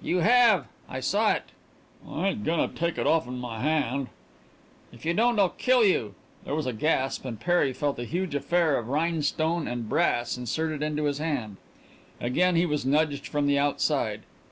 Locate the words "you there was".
5.84-6.66